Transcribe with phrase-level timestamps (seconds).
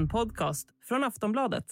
[0.00, 1.64] En podcast från Aftonbladet.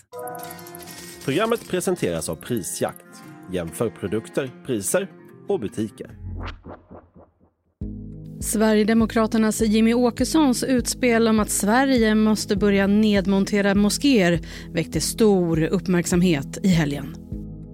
[1.24, 3.04] Programmet presenteras av Prisjakt.
[3.53, 5.10] Jämför produkter, priser
[5.48, 6.10] och butiker.
[8.40, 14.40] Sverigedemokraternas Jimmy Åkessons utspel om att Sverige måste börja nedmontera moskéer
[14.72, 17.16] väckte stor uppmärksamhet i helgen.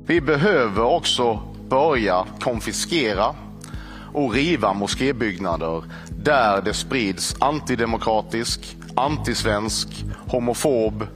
[0.07, 3.35] Vi behöver också börja konfiskera
[4.13, 5.85] och riva moskébyggnader
[6.25, 11.07] där det sprids antidemokratisk, antisvensk, homofob,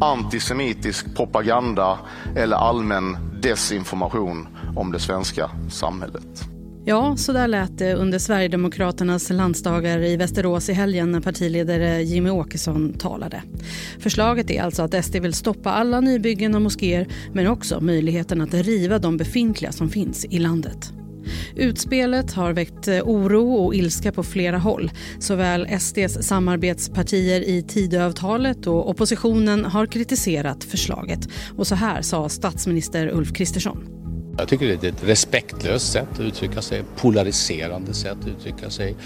[0.00, 1.98] antisemitisk propaganda
[2.36, 6.48] eller allmän desinformation om det svenska samhället.
[6.88, 12.30] Ja, så där lät det under Sverigedemokraternas landsdagar i Västerås i helgen när partiledare Jimmy
[12.30, 13.42] Åkesson talade.
[13.98, 18.54] Förslaget är alltså att SD vill stoppa alla nybyggen av moskéer men också möjligheten att
[18.54, 20.92] riva de befintliga som finns i landet.
[21.56, 24.90] Utspelet har väckt eh, oro och ilska på flera håll.
[25.18, 31.28] Såväl SDs samarbetspartier i Tidöavtalet och oppositionen har kritiserat förslaget.
[31.56, 33.96] Och så här sa statsminister Ulf Kristersson.
[34.38, 38.96] Jag tycker det är ett respektlöst sätt att uttrycka sig, polariserande sätt att uttrycka sig.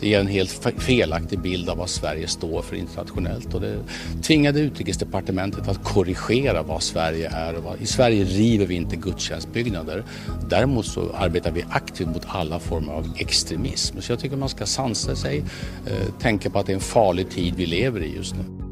[0.00, 3.78] Det ger en helt felaktig bild av vad Sverige står för internationellt och det
[4.22, 7.82] tvingade utrikesdepartementet att korrigera vad Sverige är.
[7.82, 10.04] I Sverige river vi inte gudstjänstbyggnader.
[10.48, 14.00] Däremot så arbetar vi aktivt mot alla former av extremism.
[14.00, 15.38] Så jag tycker man ska sansa sig,
[15.86, 18.65] eh, tänka på att det är en farlig tid vi lever i just nu.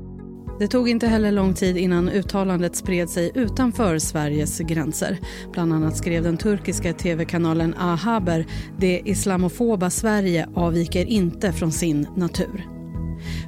[0.58, 5.18] Det tog inte heller lång tid innan uttalandet spred sig utanför Sveriges gränser.
[5.52, 8.46] Bland annat skrev den turkiska tv-kanalen Ahaber
[8.78, 12.66] det islamofoba Sverige avviker inte från sin natur.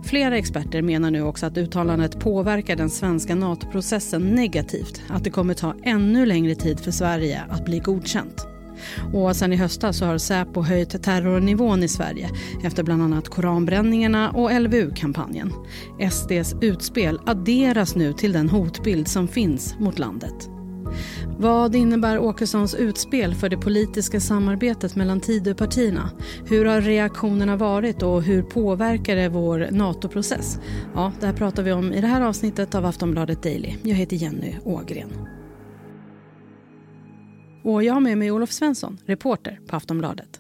[0.04, 5.02] Flera experter menar nu också att uttalandet påverkar den svenska NATO-processen negativt.
[5.08, 8.55] Att det kommer ta ännu längre tid för Sverige att bli godkänt.
[9.14, 12.30] Och sen i höstas har Säpo höjt terrornivån i Sverige
[12.64, 15.52] efter bland annat koranbränningarna och LVU-kampanjen.
[16.10, 20.50] SDs utspel adderas nu till den hotbild som finns mot landet.
[21.38, 26.10] Vad innebär Åkessons utspel för det politiska samarbetet mellan Tidöpartierna?
[26.44, 30.58] Hur har reaktionerna varit och hur påverkar det vår NATO-process?
[30.94, 33.74] Ja, det här pratar vi om i det här avsnittet av Aftonbladet Daily.
[33.82, 35.35] Jag heter Jenny Ågren.
[37.66, 40.38] Och jag har med mig Olof Svensson, reporter på Aftonbladet.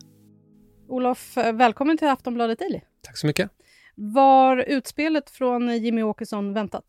[0.88, 2.80] Olof, välkommen till Aftonbladet Daily.
[3.02, 3.50] Tack så mycket.
[3.94, 6.84] Var utspelet från Jimmy Åkesson väntat?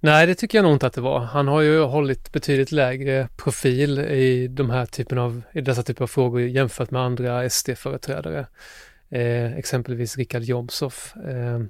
[0.00, 1.18] Nej, det tycker jag nog inte att det var.
[1.18, 6.02] Han har ju hållit betydligt lägre profil i, de här typen av, i dessa typer
[6.02, 8.46] av frågor jämfört med andra SD-företrädare.
[9.08, 11.14] Eh, exempelvis Richard Jomshof.
[11.16, 11.60] Eh,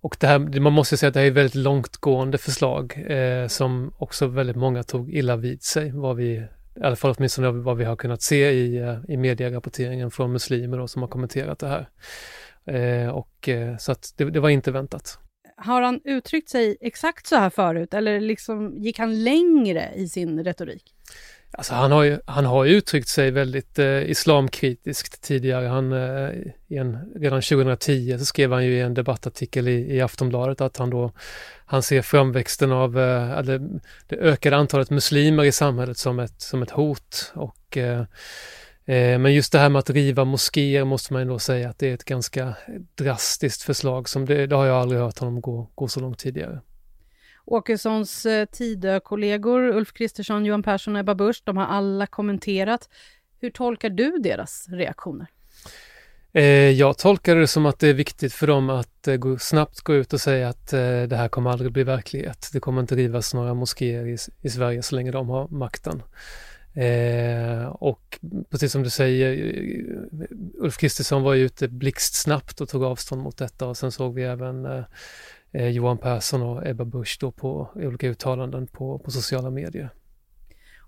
[0.00, 3.92] och det här, man måste säga att det här är väldigt långtgående förslag eh, som
[3.98, 6.44] också väldigt många tog illa vid sig, vad vi
[6.76, 10.78] i alla fall åtminstone vad vi har kunnat se i, eh, i medierapporteringen från muslimer
[10.78, 11.88] då, som har kommenterat det här.
[12.66, 15.18] Eh, och, eh, så att det, det, var inte väntat.
[15.56, 20.44] Har han uttryckt sig exakt så här förut eller liksom gick han längre i sin
[20.44, 20.94] retorik?
[21.56, 25.66] Alltså han har ju, han har uttryckt sig väldigt eh, islamkritiskt tidigare.
[25.66, 26.30] Han, eh,
[26.68, 30.90] en, redan 2010 så skrev han ju i en debattartikel i, i Aftonbladet att han
[30.90, 31.12] då
[31.66, 33.58] han ser framväxten av eh, det,
[34.06, 37.32] det ökade antalet muslimer i samhället som ett, som ett hot.
[37.34, 38.00] Och, eh,
[38.84, 41.90] eh, men just det här med att riva moskéer måste man ändå säga att det
[41.90, 42.54] är ett ganska
[42.94, 46.60] drastiskt förslag som det, det har jag aldrig hört honom gå, gå så långt tidigare.
[47.44, 52.88] Åkessons eh, Tidö-kollegor Ulf Kristersson, Johan Persson och Ebba Busch, de har alla kommenterat.
[53.40, 55.26] Hur tolkar du deras reaktioner?
[56.32, 59.94] Eh, jag tolkar det som att det är viktigt för dem att eh, snabbt gå
[59.94, 60.70] ut och säga att
[61.08, 62.50] det här kommer aldrig bli verklighet.
[62.52, 66.02] Det kommer inte rivas några moskéer i, i Sverige så länge de har makten.
[66.74, 68.18] Eh, och
[68.50, 69.54] precis som du säger,
[70.58, 74.22] Ulf Kristersson var ju ute blixtsnabbt och tog avstånd mot detta och sen såg vi
[74.22, 74.84] även eh,
[75.54, 79.90] eh, Johan Persson och Ebba Busch då på olika uttalanden på, på sociala medier.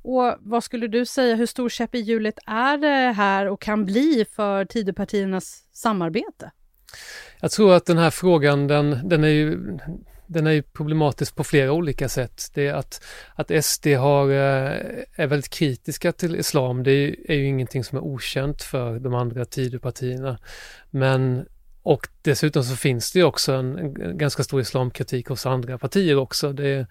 [0.03, 3.84] Och vad skulle du säga, hur stor käpp i hjulet är det här och kan
[3.84, 6.50] bli för Tidöpartiernas samarbete?
[7.41, 9.78] Jag tror att den här frågan, den, den är ju
[10.27, 12.51] den är ju problematisk på flera olika sätt.
[12.54, 13.04] Det är att,
[13.34, 17.84] att SD har, eh, är väldigt kritiska till islam, det är ju, är ju ingenting
[17.84, 20.39] som är okänt för de andra Tidöpartierna.
[20.91, 21.47] Men
[21.86, 26.16] och dessutom så finns det ju också en, en ganska stor islamkritik hos andra partier
[26.16, 26.53] också.
[26.53, 26.86] Det,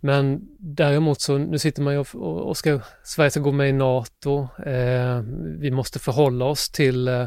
[0.00, 3.72] men däremot så, nu sitter man ju och, och ska, Sverige ska gå med i
[3.72, 4.48] NATO.
[4.66, 5.20] Eh,
[5.58, 7.26] vi måste förhålla oss till, eh,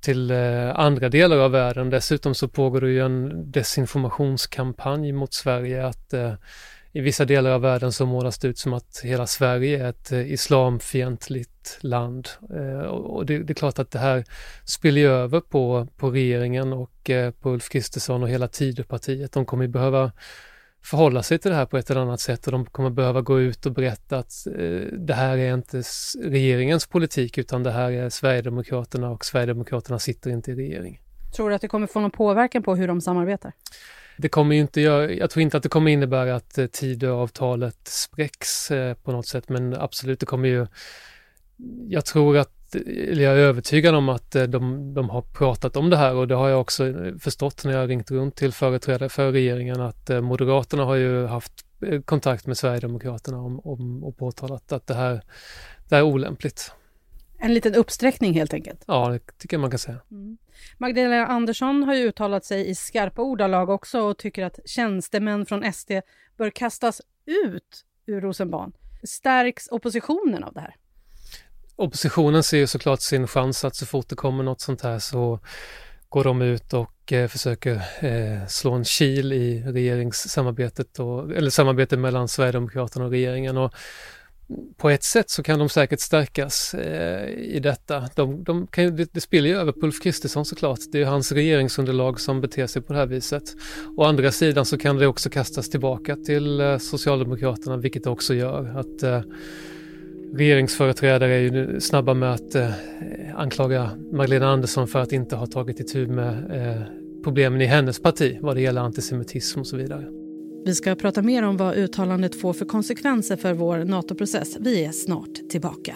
[0.00, 1.90] till eh, andra delar av världen.
[1.90, 6.32] Dessutom så pågår det ju en desinformationskampanj mot Sverige att eh,
[6.98, 10.12] i vissa delar av världen så målas det ut som att hela Sverige är ett
[10.12, 12.28] eh, islamfientligt land.
[12.54, 14.24] Eh, och det, det, är klart att det här
[14.64, 19.32] spiller över på, på regeringen och eh, på Ulf Kristersson och hela Tidöpartiet.
[19.32, 20.12] De kommer behöva
[20.82, 23.40] förhålla sig till det här på ett eller annat sätt och de kommer behöva gå
[23.40, 24.32] ut och berätta att
[24.98, 25.82] det här är inte
[26.24, 31.00] regeringens politik utan det här är Sverigedemokraterna och Sverigedemokraterna sitter inte i regering.
[31.36, 33.52] Tror du att det kommer få någon påverkan på hur de samarbetar?
[34.18, 37.88] Det kommer ju inte, jag, jag tror inte att det kommer innebära att eh, Tidöavtalet
[37.88, 40.66] spräcks eh, på något sätt men absolut det kommer ju
[41.88, 45.90] jag tror att eller jag är övertygad om att eh, de, de har pratat om
[45.90, 49.08] det här och det har jag också eh, förstått när jag ringt runt till företrädare
[49.08, 51.52] för regeringen att eh, Moderaterna har ju haft
[51.86, 55.22] eh, kontakt med Sverigedemokraterna om, om, och påtalat att det här,
[55.88, 56.72] det här är olämpligt.
[57.38, 58.84] En liten uppsträckning helt enkelt?
[58.86, 60.00] Ja, det tycker jag man kan säga.
[60.10, 60.38] Mm.
[60.78, 65.72] Magdalena Andersson har ju uttalat sig i skarpa ordalag också och tycker att tjänstemän från
[65.72, 65.90] SD
[66.36, 68.72] bör kastas ut ur Rosenbad.
[69.02, 70.76] Stärks oppositionen av det här?
[71.78, 75.40] oppositionen ser ju såklart sin chans att så fort det kommer något sånt här så
[76.08, 81.98] går de ut och eh, försöker eh, slå en kil i regeringssamarbetet och, eller samarbetet
[81.98, 83.56] mellan Sverigedemokraterna och regeringen.
[83.56, 83.74] Och
[84.76, 88.08] på ett sätt så kan de säkert stärkas eh, i detta.
[88.14, 90.78] De, de kan, det, det spiller ju över på Ulf Kristersson såklart.
[90.92, 93.56] Det är hans regeringsunderlag som beter sig på det här viset.
[93.96, 98.34] Å andra sidan så kan det också kastas tillbaka till eh, Socialdemokraterna, vilket det också
[98.34, 98.78] gör.
[98.78, 99.22] Att eh,
[100.34, 102.70] regeringsföreträdare är ju snabba med att eh,
[103.34, 106.82] anklaga Magdalena Andersson för att inte ha tagit itu med eh,
[107.24, 110.27] problemen i hennes parti vad det gäller antisemitism och så vidare.
[110.64, 114.56] Vi ska prata mer om vad uttalandet får för konsekvenser för vår NATO-process.
[114.60, 115.94] Vi är snart tillbaka.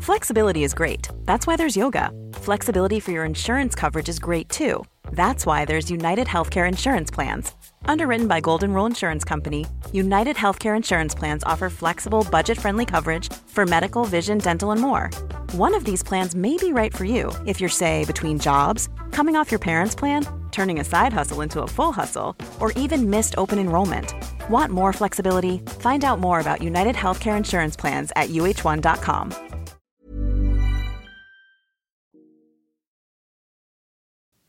[0.00, 1.08] Flexibility is great.
[1.24, 2.10] That's why there's yoga.
[2.32, 4.84] Flexibility for your insurance coverage is great too.
[5.12, 7.52] That's why there's United Healthcare Insurance Plans.
[7.84, 13.32] Underwritten by Golden Rule Insurance Company, United Healthcare Insurance Plans offer flexible, budget friendly coverage
[13.46, 15.10] for medical, vision, dental, and more.
[15.54, 19.34] One of these plans may be right for you if you're, say, between jobs, coming
[19.34, 23.34] off your parents' plan, turning a side hustle into a full hustle, or even missed
[23.36, 24.14] open enrollment.
[24.48, 25.58] Want more flexibility?
[25.80, 29.32] Find out more about United Healthcare Insurance Plans at uh1.com.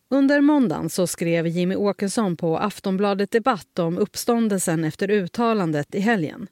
[0.10, 6.48] Under måndagen så skrev Jimmy Åkesson på Aftonbladet Debatt om uppståndelsen efter uttalandet i helgen.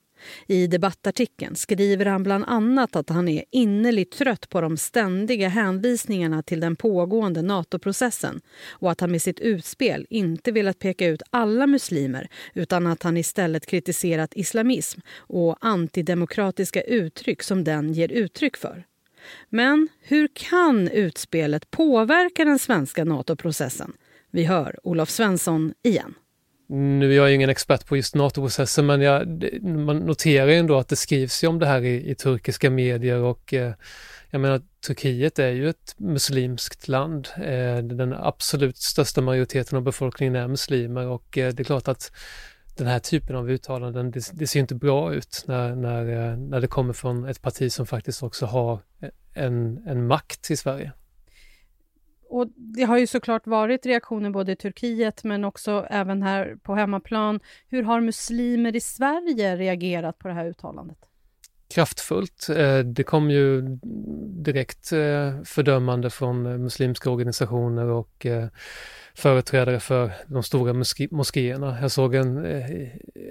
[0.47, 6.43] I debattartikeln skriver han bland annat att han är innerligt trött på de ständiga hänvisningarna
[6.43, 11.67] till den pågående NATO-processen och att han med sitt utspel inte velat peka ut alla
[11.67, 18.85] muslimer utan att han istället kritiserat islamism och antidemokratiska uttryck som den ger uttryck för.
[19.49, 23.93] Men hur kan utspelet påverka den svenska NATO-processen?
[24.31, 26.13] Vi hör Olof Svensson igen.
[26.71, 29.27] Nu är jag ingen expert på just NATO-processen men jag,
[29.63, 33.53] man noterar ändå att det skrivs ju om det här i, i turkiska medier och
[33.53, 33.73] eh,
[34.29, 37.27] jag menar Turkiet är ju ett muslimskt land.
[37.37, 42.11] Eh, den absolut största majoriteten av befolkningen är muslimer och eh, det är klart att
[42.77, 46.61] den här typen av uttalanden, det, det ser inte bra ut när, när, eh, när
[46.61, 50.91] det kommer från ett parti som faktiskt också har eh, en, en makt i Sverige.
[52.29, 56.75] Och det har ju såklart varit reaktioner både i Turkiet men också även här på
[56.75, 57.39] hemmaplan.
[57.67, 61.08] Hur har muslimer i Sverige reagerat på det här uttalandet?
[61.73, 62.49] Kraftfullt.
[62.49, 63.61] Eh, det kom ju
[64.43, 68.47] direkt eh, fördömande från muslimska organisationer och eh,
[69.13, 71.77] företrädare för de stora moské moskéerna.
[71.81, 72.45] Jag såg en,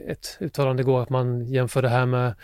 [0.08, 2.34] ett uttalande igår att man jämför det här med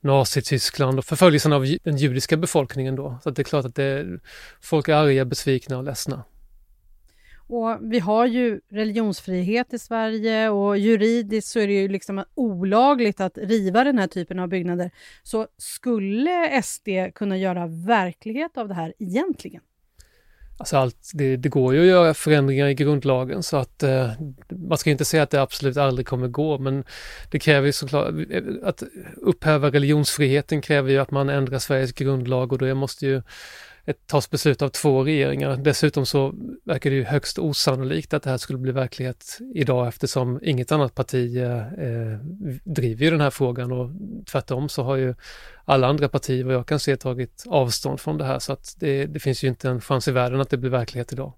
[0.00, 3.18] Nazityskland och förföljelsen av den judiska befolkningen då.
[3.22, 4.18] Så det är klart att det,
[4.60, 6.24] folk är arga, besvikna och ledsna.
[7.46, 13.20] Och vi har ju religionsfrihet i Sverige och juridiskt så är det ju liksom olagligt
[13.20, 14.90] att riva den här typen av byggnader.
[15.22, 19.60] Så skulle SD kunna göra verklighet av det här egentligen?
[20.62, 24.10] Alltså allt, det, det, går ju att göra förändringar i grundlagen så att eh,
[24.48, 26.84] man ska inte säga att det absolut aldrig kommer gå men
[27.30, 28.14] det kräver ju såklart,
[28.62, 28.82] att
[29.16, 33.22] upphäva religionsfriheten kräver ju att man ändrar Sveriges grundlag och det måste ju
[33.86, 35.56] ett, tas beslut av två regeringar.
[35.56, 36.34] Dessutom så
[36.64, 40.94] verkar det ju högst osannolikt att det här skulle bli verklighet idag eftersom inget annat
[40.94, 42.18] parti eh, eh,
[42.64, 43.90] driver ju den här frågan och
[44.30, 45.14] tvärtom så har ju
[45.64, 49.06] alla andra partier vad jag kan se tagit avstånd från det här så att det,
[49.06, 51.32] det finns ju inte en chans i världen att det blir verklighet idag.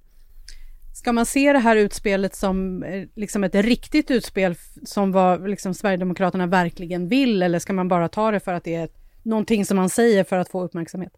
[0.94, 5.74] Ska man se det här utspelet som eh, liksom ett riktigt utspel som vad liksom
[5.74, 8.88] Sverigedemokraterna verkligen vill eller ska man bara ta det för att det är
[9.22, 11.12] någonting som man säger för att få uppmärksamhet?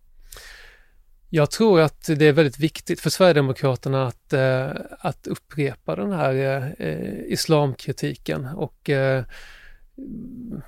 [1.28, 6.34] Jag tror att det är väldigt viktigt för Sverigedemokraterna att, eh, att upprepa den här
[6.34, 9.24] eh, eh islamkritiken och eh,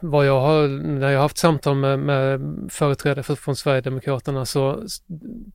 [0.01, 4.83] vad jag har, när jag har haft samtal med, med företrädare för, från Sverigedemokraterna så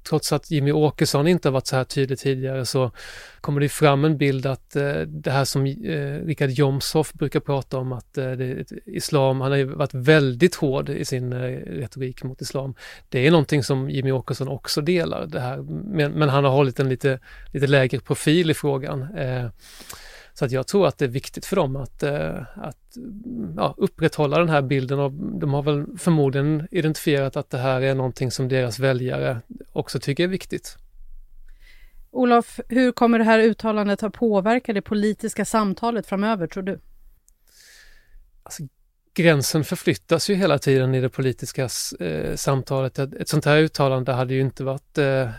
[0.03, 2.91] trots att Jimmy Åkesson inte har varit så här tydlig tidigare så
[3.41, 7.77] kommer det fram en bild att eh, det här som eh, Richard Jomshoff brukar prata
[7.77, 12.23] om att eh, det, islam, han har ju varit väldigt hård i sin eh, retorik
[12.23, 12.75] mot islam.
[13.09, 16.79] Det är någonting som Jimmy Åkesson också delar det här, men, men han har hållit
[16.79, 17.19] en lite,
[17.53, 19.01] lite lägre profil i frågan.
[19.17, 19.45] Eh,
[20.33, 22.97] så att jag tror att det är viktigt för dem att, eh, att
[23.55, 27.95] ja, upprätthålla den här bilden och de har väl förmodligen identifierat att det här är
[27.95, 29.41] någonting som deras väljare
[29.73, 30.77] också tycker är viktigt.
[32.11, 36.79] Olof, hur kommer det här uttalandet att påverka det politiska samtalet framöver, tror du?
[38.43, 38.63] Alltså,
[39.13, 42.99] gränsen förflyttas ju hela tiden i det politiska eh, samtalet.
[42.99, 45.29] Ett sånt här uttalande hade ju inte varit eh, eh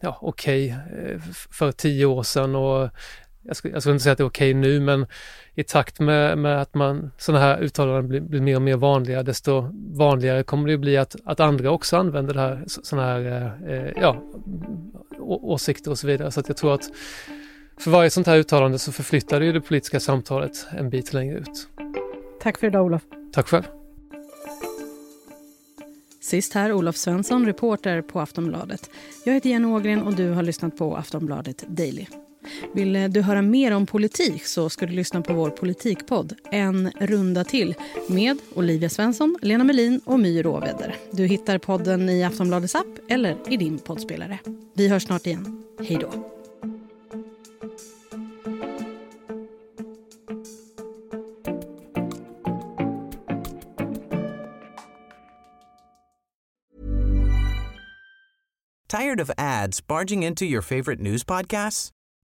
[0.00, 2.90] ja, okej okay, eh, för tio år sedan och
[3.44, 5.06] jag skulle, jag skulle inte säga att det är okej nu, men
[5.54, 9.22] i takt med, med att man sådana här uttalanden blir, blir, mer och mer vanliga,
[9.22, 14.02] desto vanligare kommer det bli att, att andra också använder det här, sådana här eh,
[14.02, 14.22] ja,
[15.20, 16.30] åsikter och så vidare.
[16.30, 16.90] Så att jag tror att
[17.78, 21.38] för varje sånt här uttalande så förflyttar det ju det politiska samtalet en bit längre
[21.38, 21.68] ut.
[22.40, 23.02] Tack för idag Olof.
[23.32, 23.64] Tack själv.
[26.20, 28.90] Sist här Olof Svensson, reporter på Aftonbladet.
[29.24, 32.06] Jag heter Jenny Ågren och du har lyssnat på Aftonbladet Daily.
[32.72, 37.44] Vill du höra mer om politik så ska du lyssna på vår politikpodd En runda
[37.44, 37.74] till
[38.08, 40.96] med Olivia Svensson, Lena Melin och My Råvedder.
[41.10, 44.38] Du hittar podden i Aftonbladets app eller i din poddspelare.
[44.74, 45.62] Vi hörs snart igen.
[45.80, 46.34] Hej då.
[59.00, 61.93] Tired of ads barging into your favorite news podcasts?